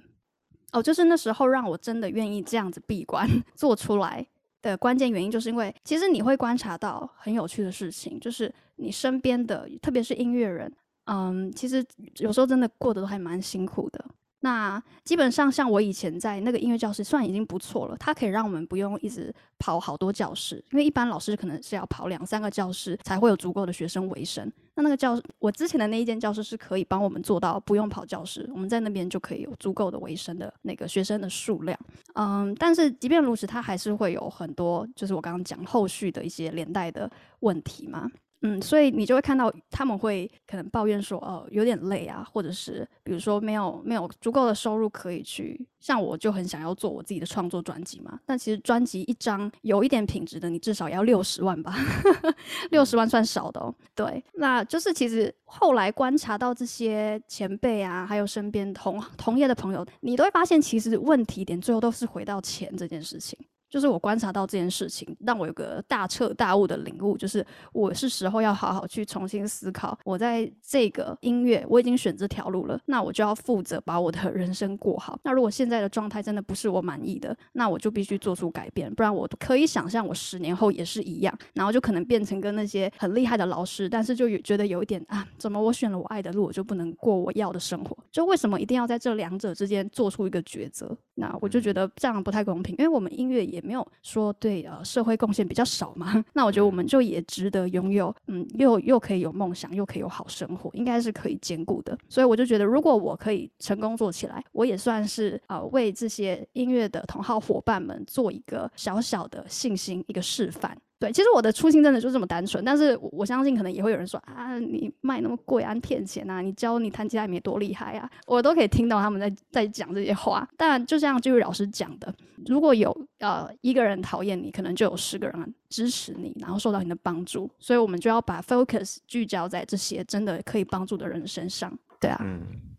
[0.72, 4.28] 哦，就是那时候让我真的愿意这样子闭关 做出来。
[4.65, 10.71] 的关键原因就是因为，其实你会观察到很有趣的事情，就是你身边的，特别是音乐人，
[11.06, 11.86] 嗯，其实
[12.17, 14.04] 有时候真的过得都还蛮辛苦的。
[14.45, 17.97] 那基本上，像我以前在那个音乐教室，算已经不错了。
[17.99, 24.47] 它可以让我们不用一直跑好多教室，因为一般老师可能是要跑两三个教室才会有足够的学生为生。
[24.75, 31.75] 那那个教室，我之前的那一间教室是可以帮我们做到不用跑教室，我们在那边就可以有足够的维生的那个学生的数量。
[32.13, 38.08] 嗯，但是即便如此，它还是会有很多，就是我刚刚讲后续的一些连带的问题嘛。
[38.45, 48.19] 嗯，所以你就会看到他们会可能抱怨说，哦，有点累啊，或者是比如说没有没有足够的收入可以去，像我就很想要做我自己的创作专辑嘛。
[48.25, 51.75] 但其实专辑一张有一点品质的，你至少要六十万吧，
[52.69, 53.73] 六十万算少的哦。
[53.95, 63.38] 对，那就是其实后来观察到这些前辈啊，还有身边同同业的朋友，你都会发现，其实问题点最后都是回到钱这件事情。
[63.76, 75.20] 就是我观察到这件事情，让我有个大彻大悟的领悟，就是我是时候要好好去重新思考，我在这个音乐我已经选这条路了，那我就要负责把我的人生过好。
[75.26, 87.98] 那如果现在的状态真的不是我满意的，那我就必须做出改变，不然我可以想象我十年后也是一样，然后就可能变成跟那些很厉害的老师，但是就有觉得有一点啊，怎么我选了我爱的路，我就不能过我要的生活？
[88.10, 90.98] 就为什么一定要在这两者之间做出一个抉择？
[91.16, 96.23] 那我就觉得这样不太公平，因为我们音乐也没有说对呃社会贡献比较少嘛。
[96.34, 101.97] 那我觉得我们就也值得拥有，嗯，又又可以有梦想，又可以有好生活，应该是可以兼顾的。
[102.08, 110.78] 所以我就觉得，如果我可以成功做起来，我也算是呃为这些音乐的同好伙伴们做一个小小的信心，一个示范。
[110.97, 120.47] 对，其实我的初心真的就这么单纯，但是我相信可能也会有人说啊，你卖那么贵啊，骗钱啊，你教你弹吉他也没多厉害啊，我都可以听到他们在在讲这些话。
[120.55, 122.13] 但就像这位老师讲的，
[122.45, 127.51] 如果有呃一个人讨厌你，可能就有十个人支持你，然后受到你的帮助。
[127.60, 131.77] 所以我们就要把 focus 聚焦在这些真的可以帮助的人身上。
[131.99, 132.25] 对啊。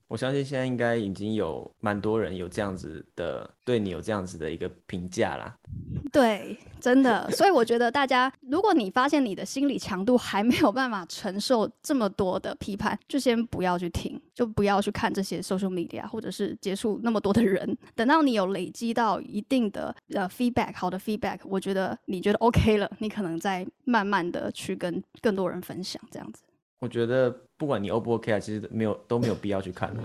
[0.08, 5.56] 我相信现在应该已经有蛮多人有这样子的对你有这样子的一个评价啦。
[6.12, 7.28] 对，真的。
[7.32, 17.76] 所以我觉得大家，如果你发现你的心理强度还没有办法承受这么多的批判，就先不要去听，就不要去看这些 social media，或者是接触那么多的人。
[17.94, 26.42] 等到你有累积到一定的呃 feedback，好的 feedback，我觉得你觉得 OK 了，你可能再慢慢的去跟更多人分享这样子。
[26.78, 30.02] 我觉得不管你 O 不 OK 啊，其实没有都没有必要去看的。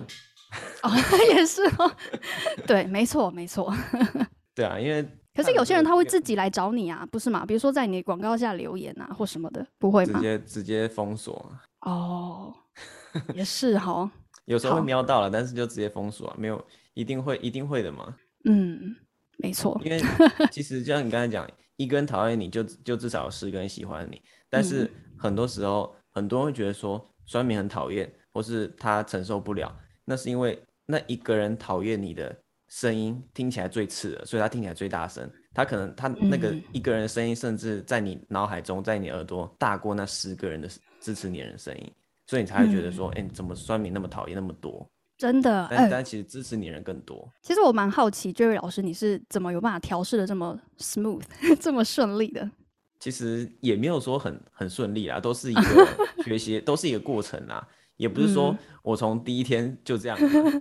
[0.84, 0.90] 哦，
[1.34, 1.92] 也是哦，
[2.68, 3.74] 对，没错，没错。
[4.56, 7.46] 对啊，因为可是有些人他会自己来找你啊，不是吗？
[7.46, 10.20] 比如说在你广告下留言啊，或什么的，不会吗？
[10.20, 11.52] 直接直接封锁。
[11.82, 12.54] 哦，
[13.34, 14.10] 也是哈。
[14.46, 16.62] 有时候会瞄到了，但是就直接封锁，啊没有
[16.94, 18.14] 一定会一定会的嘛。
[18.46, 18.96] 嗯，
[19.38, 19.80] 没错。
[19.86, 20.02] 因为
[20.52, 25.96] 其实就像你刚才讲，一个人讨厌你就就至少有十个人喜欢你，但是很多时候。
[26.12, 32.36] 很多人会觉得说，酸民很讨厌，或是他承受不了，那是因为那一个人讨厌你的
[32.70, 35.30] 声音听起来最刺耳，所以他听起来最大声。
[35.54, 40.70] 他可能他那个一个人的声音，甚至在你脑海中，在你耳朵大过那十个人的
[41.00, 41.92] 支持你的人声音，
[42.28, 44.90] 所以你才会觉得说，哎，怎么酸民那么讨厌那么多？
[45.18, 47.30] 真的，但但其实支持你的人更多。
[47.42, 51.22] 其实我蛮好奇，Jerry 老师，你是怎么有办法调试的这么 smooth，
[51.60, 52.50] 这么顺利的？
[53.02, 55.88] 其实也没有说很很顺利啊，都是一个
[56.24, 57.68] 学习，都是一个过程啊。
[57.98, 60.18] 也不是说我从第一天就这样，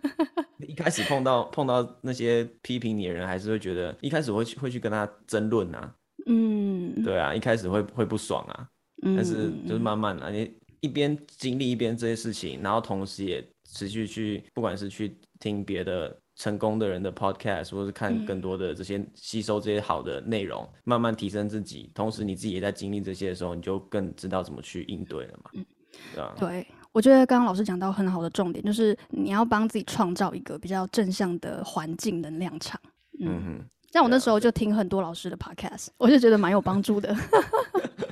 [0.66, 5.94] 一开始碰到碰到那些批评你的人，还是会觉得一开始会去会去跟他争论啊。
[6.26, 8.68] 嗯，对啊，一开始会会不爽啊，
[9.16, 13.46] 但是就是慢慢的，你一边经历一边这些事情，然后同时也。
[13.72, 21.90] 持续去，不管是去听别的成功的人的 podcast，或是看更多的这些吸收这些好的内容，慢慢提升自己。
[21.94, 25.50] 同时，你自己也在经历这些的时候，你就更知道怎么去应对了嘛。
[25.52, 25.66] 嗯，
[26.14, 26.34] 对啊。
[26.38, 32.80] 对，我觉得刚刚老师讲到很好的重点，就是你要帮自己创造一个比较正向的环境能量场。
[33.20, 33.64] 嗯哼。
[33.92, 37.14] 像我那时候就听很多老师的 podcast， 我就觉得蛮有帮助的。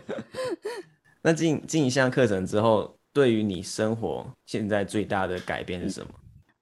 [1.22, 2.94] 那进进一项课程之后。
[3.10, 6.10] 对于你生活现在最大的改变是什么？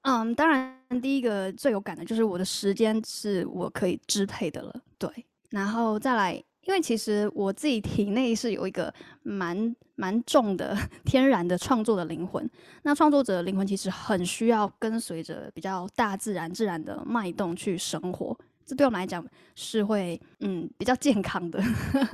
[0.02, 4.74] 嗯，当然第一个最有感的就是我的时间是我可以支配的了。
[4.98, 5.10] 对，
[5.50, 12.48] 然后再来，因为其实我自己体内是有一个蛮蛮重的天然的创作的灵魂。
[12.82, 21.60] 那创作者的灵魂其实很需要跟随着比较大自然自然的脉动去生活，这对我们来讲是会嗯比较健康的。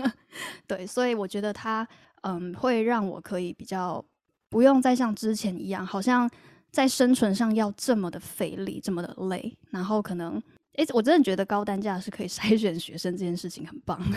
[0.66, 1.86] 对，所以我觉得它
[2.22, 4.04] 嗯会让我可以比较。
[4.48, 6.30] 不用再像之前一样，好像
[6.72, 9.56] 在生存上要这么的费力，这么的累。
[9.70, 10.42] 然后可能，
[10.74, 14.00] 哎，我真的觉得高单价是可以筛选学生这件事情很棒。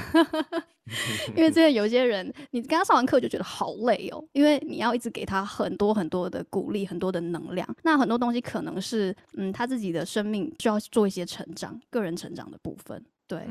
[1.36, 7.68] 因为真的有些人，你跟他上完课就觉得好累哦，因为你要一直给他很多很多的鼓励，很多的能量。
[7.84, 13.04] 那很多东西可能是，嗯，他自己的生命需要做一些成长，个人成长的部分。
[13.28, 13.48] 对，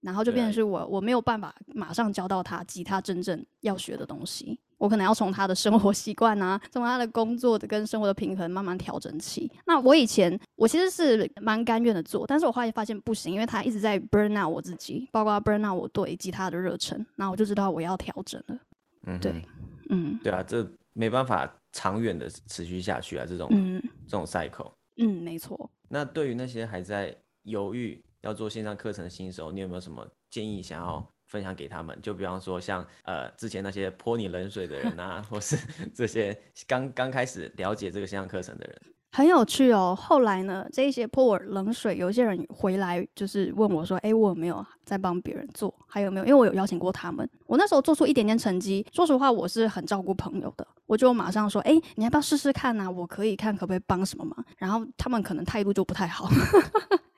[0.00, 4.58] 然后就变成是我，我没有办法马上教到他吉他真正要学的东西。
[4.78, 9.50] 我可能要从他的生活习惯啊，从他的工作的跟生活的平衡慢慢调整起。
[9.66, 18.58] 那我以前我其实是蛮甘愿的做，但是我后来发现不行，因为他一直在 burn out 我自己，包括 burn out 我对吉他的热忱，那我就知道我要调整了。
[19.06, 19.42] 嗯，对，
[19.90, 24.70] 嗯，对啊，这没办法长远的持续下去啊，这种嗯这种 cycle。
[24.96, 25.70] 嗯，没错。
[25.88, 31.04] 那对于那些还在犹豫要做线上课程的新手，你有没有什么建议想要？
[31.28, 35.56] 分享给他们，就比方说像呃之前那些泼你冷水的人啊， 或是
[35.94, 36.36] 这些
[36.66, 38.80] 刚刚开始了解这个线上课程的人，
[39.12, 39.94] 很有趣哦。
[39.98, 45.74] 后来呢，这一些泼我冷水，有些人回来就是问我说：“哎，我有没有在帮别人做？
[45.86, 46.26] 还有没有？
[46.26, 47.28] 因为我有邀请过他们。
[47.46, 52.90] 我那时候做出一点点成绩，说实话，我是很照顾朋友的，我就马上说：哎，你要不要试试看呢？
[52.90, 54.44] 我可以看可不可以帮什么忙。
[54.56, 56.28] 然后他们可能态度就不太好。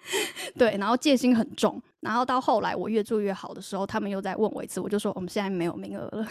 [0.56, 6.26] 对，然后戒心很重，然后到后来我越做越好的时候，他们又再问我一次，我就说我们现在没有名额了。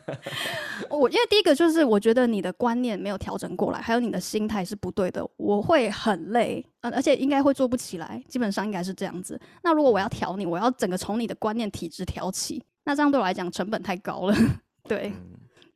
[0.90, 9.40] 我因为第一个就是我觉得你的观念没有调整过来，还有你的心态是不对的，我会很累，呃，而且应该会做不起来，基本上应该是这样子。
[9.62, 14.36] 那如果我要调你，我要整个从你的观念体质调起，那这样对我来讲成本太高了。
[14.88, 15.12] 对，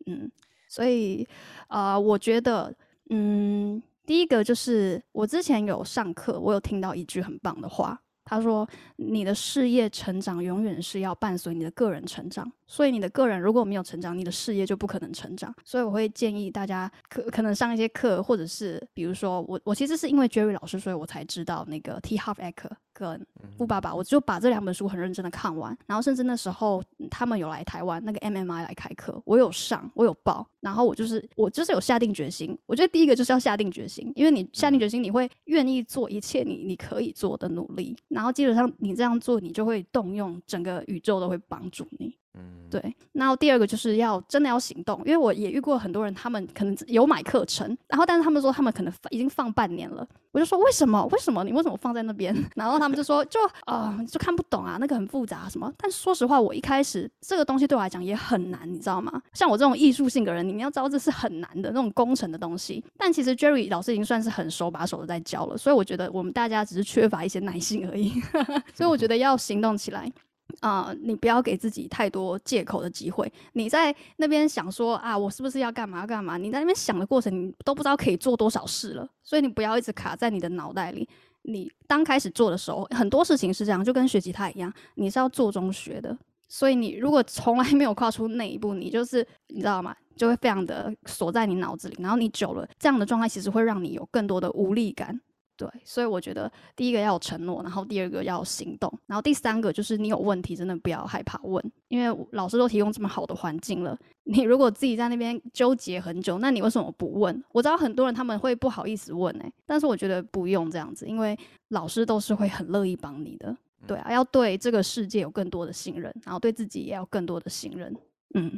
[0.06, 0.30] 嗯，
[0.68, 1.26] 所以
[1.68, 2.74] 啊，我觉得，
[3.10, 3.82] 嗯。
[4.06, 15.54] 第一个就是我之前有上课，我有听到一句很棒的话，他说：“你的事业成长永远是要伴随你的个人成长。”所以你的个人如果没有成长，你的事业就不可能成长。
[15.64, 23.24] 所以我会建议大家可可能上一些课，或者是比如说我我其实是因为 Jerry 老师，所以我才知道那个 T Half Ecker 跟
[23.58, 25.76] 富爸爸，我就把这两本书很认真的看完。
[25.86, 30.46] 然后甚至那时候他们有来台湾，那个 MMI 来开课，我有上，我有报。
[30.60, 32.58] 然后我就是我就是有下定决心。
[32.64, 37.94] 我觉得第一个就是要下定决心，因为你下定决心，你会愿意做一切你你可以做的努力。
[38.14, 42.16] 然后基本上你这样做，你就会动用整个宇宙都会帮助你。
[42.34, 42.94] 嗯，对。
[43.12, 50.06] 然后第二个就是要真的要行动，因为我也遇过很多人，他们可能有买课程，然后但是他们说他们可能已经放半年了。
[50.32, 51.04] 我就说为什么？
[51.12, 52.34] 为什么你为什么放在那边？
[52.56, 55.72] 然后他们就说就啊就看不懂啊，那个很复杂什么。
[55.78, 59.22] 但说实话，我一开始这个东西对我来讲也很难，你知道吗？
[59.32, 62.84] 像我这种艺术性的人，你们要知道这是很难的那种工程的东西。
[62.98, 68.20] 但其实 Jerry 老师已经算是很手把手的在教了，所以我觉得我们大家只是缺乏一些耐心而已。
[68.74, 70.10] 所以我觉得要行动起来。
[70.60, 73.30] 啊，你不要给自己太多借口的机会。
[73.52, 76.36] 你在那边想说啊，我是不是要干嘛干嘛？
[76.36, 79.08] 你在那边想的过程，你都不知道可以做多少事了。
[79.22, 81.08] 所以你不要一直卡在你的脑袋里。
[81.42, 86.16] 你刚开始做的时候，很多事情是这样，就跟学吉他一样，你是要做中学的。
[86.48, 89.94] 所以你如果从来 没有跨出那一步，你就是你知道吗？
[90.16, 95.20] 就会非常的锁在你脑子里，然后你久了这样的状态，其实会让你有更多的无力感。
[95.56, 107.44] 对，所以我觉得第一个要有承诺，然后第二个要行动，然后第三个就是你有问题，真的不要害怕问，因为老师都提供这么好的环境了， 你如果自己在那边纠结很久，那你为什么不问？
[107.52, 111.38] 我知道很多人他们会不好意思问哎，但是我觉得不用这样子，因为
[111.68, 113.56] 老师都是会很乐意帮你的。
[113.86, 117.94] 对啊，要对这个世界有更多的信任，然后对自己也要更多的信任。
[118.34, 118.50] 嗯，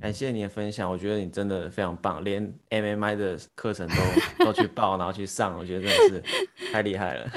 [0.00, 3.94] 感谢你的分享，我觉得你真的非常棒，连 MMI 的课程都
[4.46, 7.30] 都去报，然后去上，我觉得真的是太厉害了。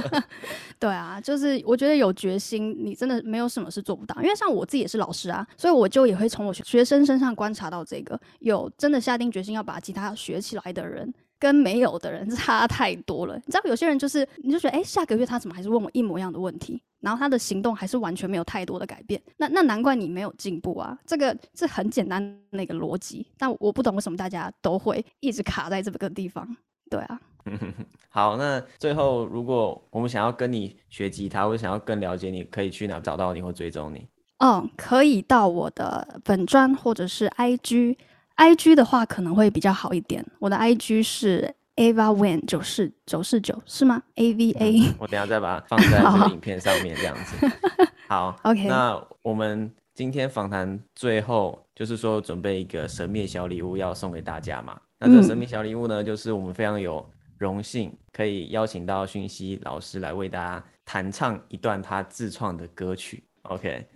[0.80, 4.16] 对啊，就是我觉得有决心，你真的没有什么是做不到。
[4.22, 11.12] 因为像我自己也是老师啊，所以我就也会从我学生身上观察到这个，有真的下定决心要把吉他学起来的人。
[11.38, 26.56] 跟没有的人 差太多了，你知道有些人就是，你就觉得，哎，下个月他怎么还是问我一模一样的问题，然后他的行动还是完全没有太多的改变，那那难怪你没有进步啊，这个是很简单那个逻辑，但我不懂为什么大家都会一直卡在这个地方，
[26.90, 27.20] 对啊。
[28.10, 34.06] 好，那最后如果我们想要跟你学吉他，或者想要更了解你，可以去哪找到你或追踪你？
[34.38, 37.96] 嗯，可以到我的本专或者是 IG。
[38.36, 47.50] I G 的话可能会比较好一点，我的 I G 是 Ava Wen 九四九四九是吗？A V A，我等下再把它放在这个影片上面，这样子。
[48.06, 48.68] 好，OK。
[48.68, 54.78] 那我们今天访谈最后就是说准备一个神秘小礼物要送给大家嘛？
[54.98, 57.02] 那这个神秘小礼物呢，就是我们非常有
[57.38, 63.24] 荣幸可以邀请到讯息老师来为大家弹唱一段他自创的歌曲。
[63.44, 63.88] OK。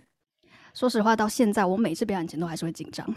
[0.73, 3.07] 说实话，到现在我每次表演前都还是会紧张。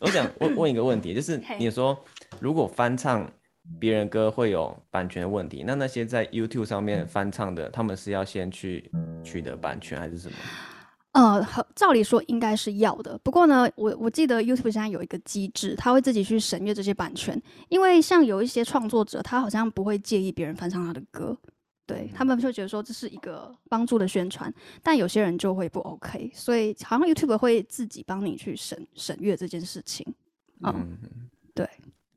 [0.00, 1.98] 我想问问一个问题，就是你说
[2.40, 3.30] 如果翻唱
[3.78, 8.90] 别人歌会有版权问题，那那些在 YouTube 上面翻唱的，他们是要先去
[9.24, 10.34] 取得版权还是什么？
[11.12, 13.16] 呃，照理说应该是要的。
[13.22, 21.38] 不过呢，我我记得 YouTube 现在有一个机制，他会自己去审阅这些版权，因为像有一些创作者，他好像不会介意别人翻唱他的歌。
[21.86, 30.06] 对他们就觉得说这是一个帮助的宣传，但有些人就会不 OK，所以好像 YouTube 会自己帮你去审审阅这件事情。
[30.62, 30.96] 嗯，
[31.54, 31.68] 对，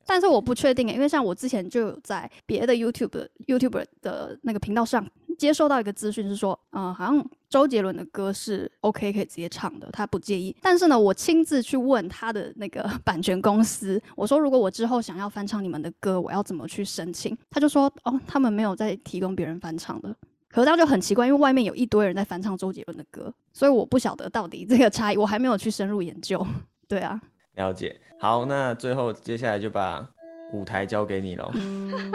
[0.05, 5.05] 但是我不确定，因为像我之前就有在别的 YouTube YouTube 的那个频道上。
[5.37, 10.55] 接收到一个资讯是说，嗯，好像周杰伦的歌是 OK 可以直接唱的，他不介意。
[10.61, 17.37] 但是呢，我亲自去问他的那个 版权公司，我说如果我之后想要翻唱你们的歌，我要怎么去申请？
[17.49, 20.13] 他就说，哦，他们没有在提供别人翻唱的。
[20.49, 26.45] 可是这样就很奇怪，因为外面有一堆人在翻唱周杰伦的歌，所以我不晓得到底这个差异，我还没有去深入研究。
[26.87, 27.21] 对啊，
[27.55, 27.99] 了解。
[28.19, 30.05] 好，那最后接下来就把
[30.53, 31.51] 舞台交给你了。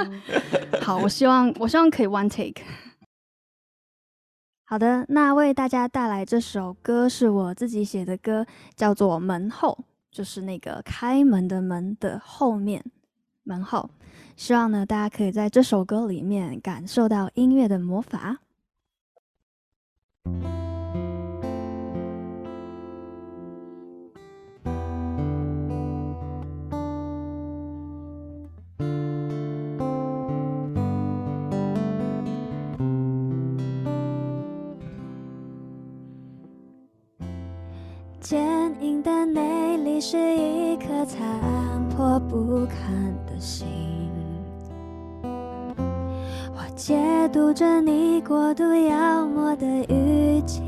[0.83, 2.63] 好，我希望我希望可以 one take。
[4.73, 9.77] 好的，那为大家带来这首歌是我自己写的歌，叫做《门后》，
[10.11, 12.83] 就是那个开门的门的后面，
[13.43, 13.91] 门后。
[14.35, 18.39] 希望呢，大家可以在这首歌里面感受到音乐的魔法。
[38.83, 41.21] 坚硬的内里是一颗残
[41.91, 43.65] 破不堪的心，
[45.23, 46.99] 我解
[47.33, 50.65] 读着你过度妖魔的语气，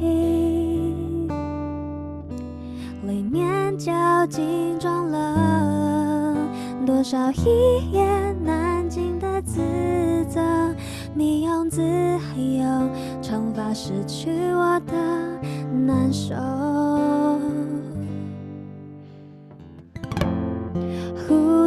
[3.02, 3.90] 里面究
[4.30, 6.36] 竟装了
[6.86, 9.60] 多少一言难尽的自
[10.28, 10.40] 责？
[11.14, 12.64] 你用自由
[13.20, 14.92] 惩罚失去我的
[15.72, 16.32] 难受。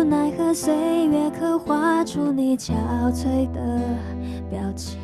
[0.10, 0.74] 奈何岁
[1.08, 2.74] 月刻画出你憔
[3.12, 3.82] 悴的
[4.49, 4.97] 表情，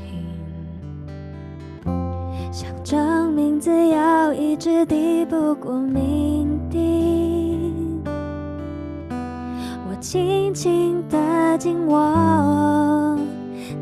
[2.52, 8.02] 想证明自由一直抵不过命定。
[9.10, 13.18] 我轻轻的紧握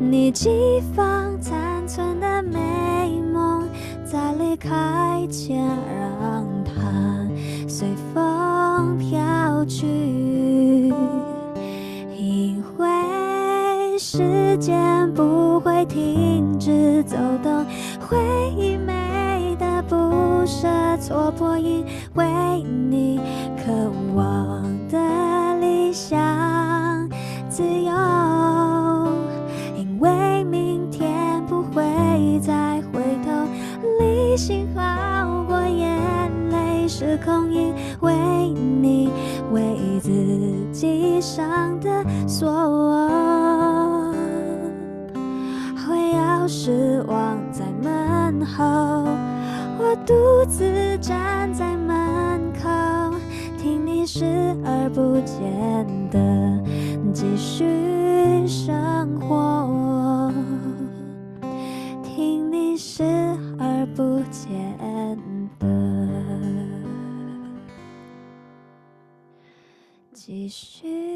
[0.00, 3.62] 你寄放残存的美梦，
[4.04, 7.28] 在离开前让它
[7.68, 10.91] 随风飘去。
[14.52, 17.64] 时间不会停止走动，
[18.06, 18.18] 回
[18.54, 20.68] 忆美的不舍，
[21.00, 21.82] 错破因
[22.12, 23.18] 为你
[23.56, 23.72] 渴
[24.14, 24.98] 望的
[25.58, 27.08] 理想
[27.48, 27.92] 自由，
[29.74, 33.30] 因为明天不会再回头，
[34.00, 35.98] 理性好过眼
[36.50, 38.14] 泪，失控因为
[38.50, 39.08] 你
[39.50, 40.10] 为自
[40.70, 43.71] 己上的锁。
[46.64, 48.62] 失望在门后，
[49.80, 50.14] 我独
[50.48, 52.68] 自站在门口，
[53.58, 54.24] 听你视
[54.64, 56.62] 而不见的
[57.12, 60.32] 继续生活，
[62.04, 63.02] 听你视
[63.58, 64.54] 而不见
[65.58, 65.66] 的
[70.14, 70.86] 继续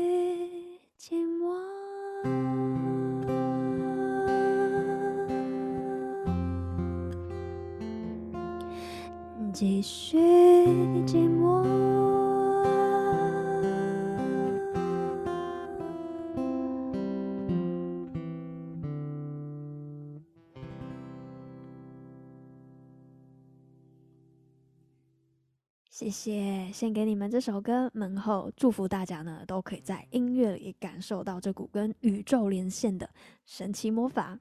[26.07, 33.11] 谢谢，献给你们这首歌《门后》，祝福大家呢都可以在音乐里感受到这股跟宇宙连线的
[33.45, 34.39] 神奇魔法。